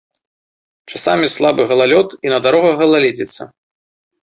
Часамі 0.93 1.29
слабы 1.35 1.67
галалёд 1.73 2.17
і 2.27 2.33
на 2.35 2.41
дарогах 2.47 2.75
галаледзіца. 2.83 3.41